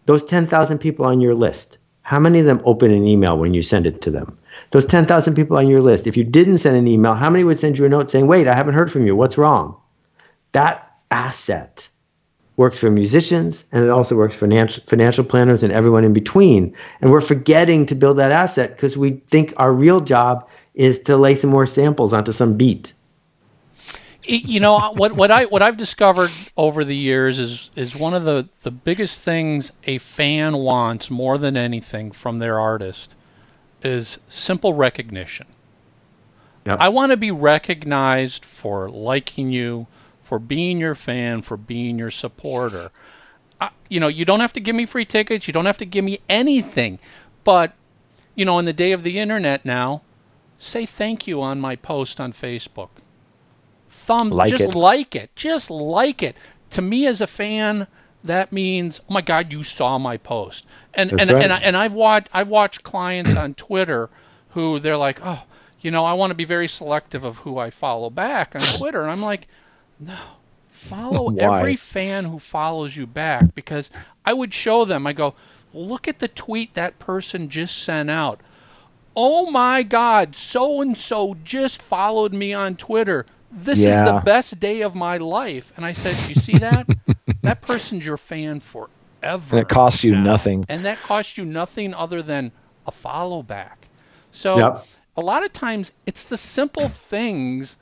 [0.05, 3.63] those 10,000 people on your list, how many of them open an email when you
[3.63, 4.39] send it to them?
[4.71, 7.59] Those 10,000 people on your list, if you didn't send an email, how many would
[7.59, 9.77] send you a note saying, wait, I haven't heard from you, what's wrong?
[10.53, 11.89] That asset
[12.57, 16.75] works for musicians and it also works for financial, financial planners and everyone in between.
[17.01, 21.17] And we're forgetting to build that asset because we think our real job is to
[21.17, 22.93] lay some more samples onto some beat.
[24.29, 28.25] You know what what I what I've discovered over the years is is one of
[28.25, 33.15] the, the biggest things a fan wants more than anything from their artist
[33.83, 35.47] is simple recognition.
[36.67, 36.79] Yep.
[36.81, 39.87] I want to be recognized for liking you,
[40.27, 42.91] for being your fan, for being your supporter.
[43.61, 45.47] Uh, you know, you don't have to give me free tickets.
[45.47, 46.99] You don't have to give me anything.
[47.45, 47.75] But,
[48.35, 50.03] you know, in the day of the internet now,
[50.59, 52.89] say thank you on my post on Facebook.
[53.89, 54.75] Thumb, like just it.
[54.75, 55.31] like it.
[55.37, 56.35] Just like it.
[56.71, 57.87] To me as a fan,
[58.25, 60.67] that means, oh my God, you saw my post.
[60.93, 61.45] And That's and right.
[61.45, 64.11] and, I, and I've watched I've watched clients on Twitter
[64.51, 65.45] who they're like, oh,
[65.81, 69.03] you know, I want to be very selective of who I follow back on Twitter,
[69.03, 69.47] and I'm like,
[69.99, 70.17] no,
[70.71, 73.91] follow every fan who follows you back because
[74.25, 75.07] I would show them.
[75.07, 75.35] I go,
[75.73, 78.41] look at the tweet that person just sent out.
[79.15, 83.25] Oh my God, so and so just followed me on Twitter.
[83.51, 85.73] This is the best day of my life.
[85.77, 86.87] And I said, You see that?
[87.43, 88.97] that person's your fan forever.
[89.23, 90.23] And it costs you now.
[90.23, 90.67] nothing.
[90.69, 92.53] And that costs you nothing other than
[92.87, 93.89] a follow back.
[94.33, 94.87] So Yep.
[95.17, 97.79] a lot of times it's the simple things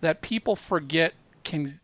[0.00, 1.80] that people forget can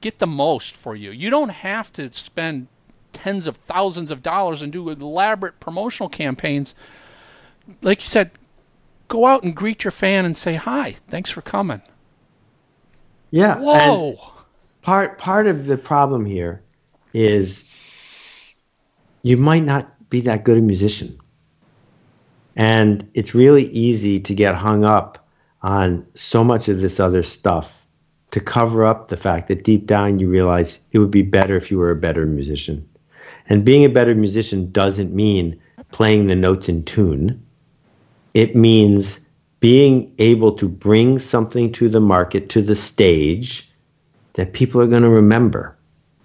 [0.00, 1.10] get the most for you.
[1.10, 2.68] You don't have to spend
[3.12, 6.74] tens of thousands of dollars and do elaborate promotional campaigns.
[7.80, 8.32] Like you said,
[9.08, 10.96] go out and greet your fan and say hi.
[11.08, 11.82] Thanks for coming.
[13.30, 13.58] Yeah.
[13.58, 14.18] Whoa.
[14.82, 16.62] part part of the problem here
[17.12, 17.68] is
[19.22, 21.18] you might not be that good a musician
[22.56, 25.26] and it's really easy to get hung up
[25.62, 27.83] on so much of this other stuff
[28.34, 31.70] to cover up the fact that deep down you realize it would be better if
[31.70, 32.86] you were a better musician
[33.48, 35.58] and being a better musician doesn't mean
[35.92, 37.40] playing the notes in tune
[38.34, 39.20] it means
[39.64, 43.72] being able to bring something to the market to the stage
[44.34, 45.74] that people are going to remember.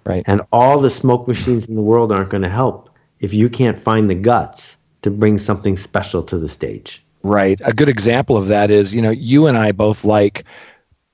[0.04, 0.22] Right.
[0.26, 3.78] And all the smoke machines in the world aren't going to help if you can't
[3.78, 7.02] find the guts to bring something special to the stage.
[7.22, 7.58] Right.
[7.64, 10.44] A good example of that is, you know, you and I both like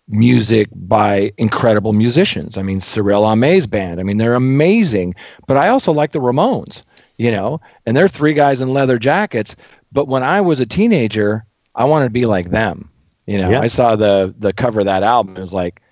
[0.08, 2.56] music by incredible musicians.
[2.56, 4.00] I mean, Cyril Amé's band.
[4.00, 5.14] I mean, they're amazing.
[5.46, 6.82] But I also like the Ramones,
[7.18, 9.56] you know, and they're three guys in leather jackets.
[9.92, 12.90] But when I was a teenager, I wanted to be like them.
[13.26, 13.60] You know, Yeah.
[13.60, 15.36] I saw the the cover of that album.
[15.36, 15.82] It was like,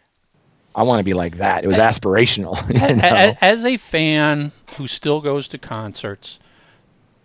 [0.76, 1.64] I want to be like that.
[1.64, 2.56] It was aspirational.
[2.88, 3.34] You know?
[3.40, 6.38] As a fan who still goes to concerts,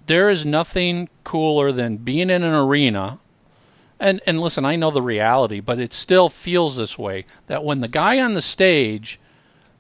[0.08, 3.20] there is nothing cooler than being in an arena.
[4.00, 7.82] And and listen, I know the reality, but it still feels this way that when
[7.82, 9.20] the guy on the stage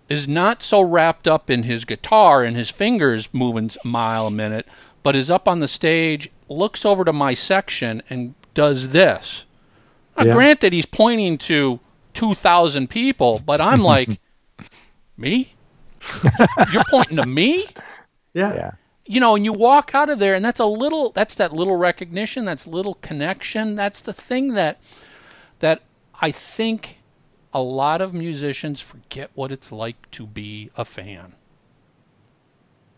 [0.10, 4.32] is not so wrapped up in his guitar and his fingers moving a mile a
[4.32, 4.66] minute,
[5.04, 9.46] but is up on the stage, looks over to my section and does this.
[10.18, 10.34] Now, Yeah.
[10.34, 11.80] granted, he's pointing to
[12.14, 14.10] 2,000 people, but I'm like,
[15.16, 15.54] me?
[16.74, 17.66] You're pointing to me?
[18.34, 18.54] Yeah.
[18.56, 18.72] yeah.
[19.12, 21.76] You know, and you walk out of there, and that's a little, that's that little
[21.76, 23.74] recognition, that's little connection.
[23.74, 24.80] That's the thing that,
[25.60, 25.82] that
[26.22, 27.00] I think
[27.52, 31.34] a lot of musicians forget what it's like to be a fan.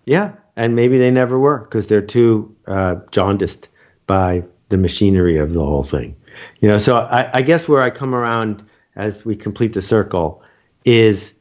[0.06, 0.34] Yeah.
[0.58, 3.70] And maybe they never were because they're too uh, jaundiced
[4.06, 6.18] by the machinery of the whole thing.
[6.60, 8.64] You know, so I, I guess where I come around
[8.98, 10.44] as we complete the circle
[10.84, 11.34] is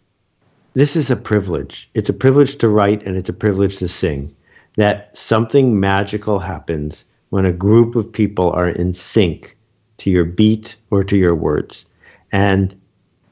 [0.74, 1.90] this is a privilege.
[1.94, 4.36] It's a privilege to write and it's a privilege to sing.
[4.76, 9.56] That something magical happens when a group of people are in sync
[9.98, 11.86] to your beat or to your words.
[12.32, 12.74] And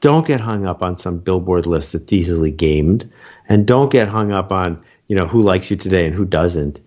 [0.01, 3.09] don't get hung up on some billboard list that's easily gamed.
[3.47, 6.79] And don't get hung up on, you know, who likes you today and who doesn't.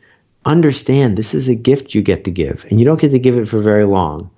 [0.45, 3.39] Understand this is a gift you get to give, and you don't get to give
[3.39, 4.29] it for very long.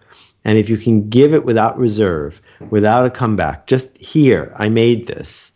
[0.44, 5.06] And if you can give it without reserve, without a comeback, just here, I made
[5.06, 5.52] this,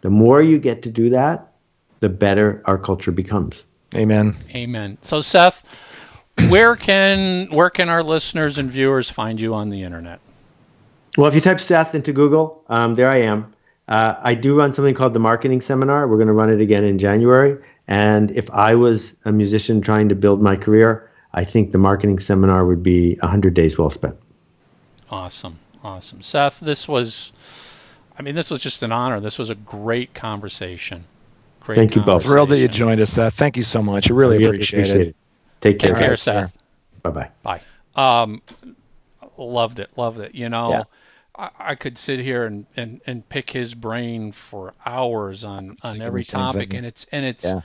[0.00, 1.52] the more you get to do that,
[2.00, 3.66] the better our culture becomes.
[3.94, 4.34] Amen.
[4.54, 4.98] Amen.
[5.00, 5.64] So, Seth,
[6.48, 10.20] where can where can our listeners and viewers find you on the internet?
[11.16, 13.52] Well, if you type Seth into Google, um, there I am.
[13.88, 16.06] Uh, I do run something called the Marketing Seminar.
[16.06, 17.58] We're going to run it again in January.
[17.88, 22.20] And if I was a musician trying to build my career, I think the Marketing
[22.20, 24.16] Seminar would be 100 days well spent.
[25.10, 25.58] Awesome.
[25.82, 26.22] Awesome.
[26.22, 27.32] Seth, this was
[28.20, 29.18] I mean, this was just an honor.
[29.18, 31.06] This was a great conversation.
[31.60, 32.22] Great Thank you both.
[32.22, 33.34] Thrilled that you joined us, Seth.
[33.34, 34.10] Thank you so much.
[34.10, 35.16] I really, appreciate, it.
[35.60, 35.90] Take care.
[35.90, 36.56] Take care, Alright, Seth.
[37.02, 37.30] Bye bye.
[37.42, 37.60] Bye.
[37.94, 38.42] Um,
[39.36, 39.90] loved it.
[39.96, 40.34] Loved it.
[40.34, 40.82] You know, Yeah.
[41.36, 45.76] I, I could sit here and, and, and pick his brain for hours on, on
[45.76, 47.60] thinking every topic, and it's and it's Yeah.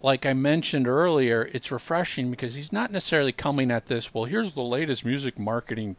[0.00, 1.48] like I mentioned earlier.
[1.52, 4.12] It's refreshing because he's not necessarily coming at this.
[4.12, 5.96] Well, here's the latest music marketing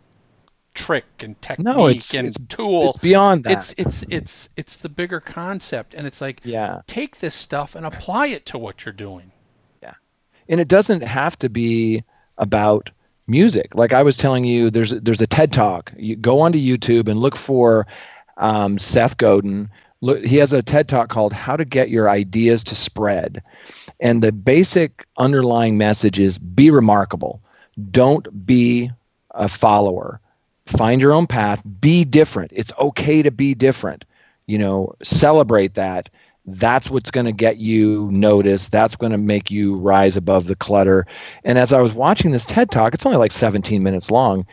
[0.74, 2.90] trick and technique No, it's- and it's- tool.
[2.90, 3.54] It's beyond that.
[3.54, 6.82] it's it's it's it's the bigger concept, and it's like yeah.
[6.88, 9.32] take this stuff and apply it to what you're doing.
[9.82, 9.94] Yeah,
[10.50, 12.04] and it doesn't have to be
[12.38, 12.90] about
[13.28, 13.76] music.
[13.76, 15.94] Like I was telling you, there's there's a TED Talk.
[15.98, 17.86] You go onto YouTube and look for
[18.38, 19.70] um, Seth Godin.
[20.02, 23.42] Look, he has a TED Talk called "How to Get Your Ideas to Spread,"
[24.00, 27.42] and the basic underlying message is: be remarkable.
[27.92, 28.90] Don't be
[29.32, 30.20] a follower.
[30.66, 31.62] Find your own path.
[31.82, 32.52] Be different.
[32.54, 34.06] It's okay to be different.
[34.46, 36.10] You know, celebrate that
[36.46, 38.72] that's what's going to get you noticed.
[38.72, 41.06] That's going to make you rise above the clutter.
[41.44, 44.46] And as I was watching this TED talk, it's only like 17 minutes long.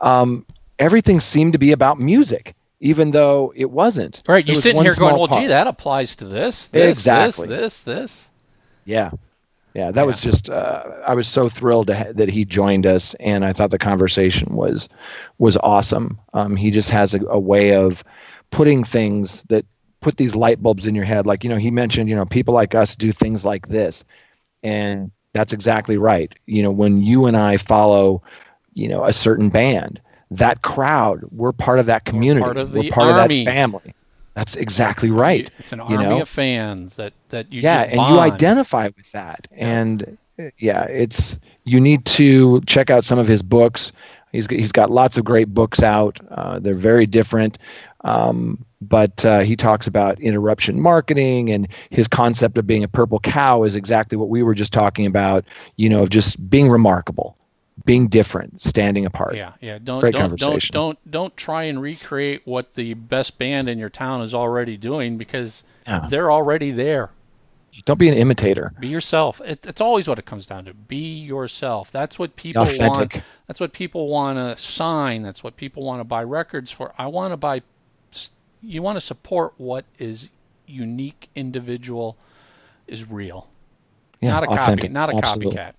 [0.00, 0.44] Um,
[0.78, 4.22] everything seemed to be about music, even though it wasn't.
[4.28, 4.46] Right.
[4.46, 5.42] You're sitting here going, well, part.
[5.42, 7.48] gee, that applies to this, this, exactly.
[7.48, 8.28] this, this, this.
[8.84, 9.10] Yeah.
[9.74, 10.04] Yeah, that yeah.
[10.04, 10.50] was just.
[10.50, 14.54] Uh, I was so thrilled ha- that he joined us, and I thought the conversation
[14.54, 14.88] was
[15.38, 16.18] was awesome.
[16.34, 18.04] Um, he just has a, a way of
[18.50, 19.64] putting things that
[20.00, 21.26] put these light bulbs in your head.
[21.26, 24.04] Like you know, he mentioned, you know, people like us do things like this,
[24.62, 26.34] and that's exactly right.
[26.46, 28.22] You know, when you and I follow,
[28.74, 30.00] you know, a certain band,
[30.30, 32.42] that crowd, we're part of that community.
[32.42, 33.94] We're part of, we're part of that family.
[34.34, 35.50] That's exactly right.
[35.58, 36.22] It's an army you know?
[36.22, 39.46] of fans that that you yeah, and you identify with that.
[39.50, 39.80] Yeah.
[39.80, 40.18] And
[40.58, 43.92] yeah, it's you need to check out some of his books.
[44.32, 46.18] He's he's got lots of great books out.
[46.30, 47.58] Uh, they're very different,
[48.04, 53.20] um, but uh, he talks about interruption marketing and his concept of being a purple
[53.20, 55.44] cow is exactly what we were just talking about.
[55.76, 57.36] You know, of just being remarkable
[57.84, 59.36] being different, standing apart.
[59.36, 59.78] Yeah, yeah.
[59.82, 63.88] Don't Great don't don't don't don't try and recreate what the best band in your
[63.88, 66.06] town is already doing because yeah.
[66.08, 67.10] they're already there.
[67.86, 68.72] Don't be an imitator.
[68.78, 69.40] Be yourself.
[69.40, 70.74] It, it's always what it comes down to.
[70.74, 71.90] Be yourself.
[71.90, 73.14] That's what people Authentic.
[73.14, 73.24] want.
[73.46, 75.22] That's what people want to sign.
[75.22, 76.92] That's what people want to buy records for.
[76.98, 77.62] I want to buy.
[78.60, 80.28] You want to support what is
[80.66, 82.18] unique, individual,
[82.86, 83.48] is real.
[84.20, 84.80] Yeah, not a authentic.
[84.82, 84.92] copy.
[84.92, 85.56] Not a Absolutely.
[85.56, 85.72] copycat.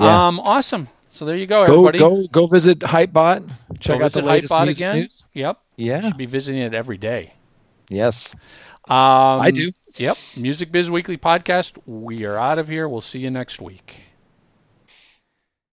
[0.00, 0.26] Yeah.
[0.26, 0.88] Um, awesome.
[1.10, 1.98] So there you go, everybody.
[1.98, 3.48] Go go, go visit Hypebot.
[3.80, 4.96] Check go out the latest Hypebot again.
[4.96, 5.24] News.
[5.34, 5.60] Yep.
[5.76, 6.00] Yeah.
[6.02, 7.34] should be visiting it every day.
[7.88, 8.34] Yes.
[8.88, 9.72] Um, I do.
[9.96, 10.16] Yep.
[10.36, 11.78] Music Biz Weekly podcast.
[11.86, 12.88] We are out of here.
[12.88, 14.02] We'll see you next week.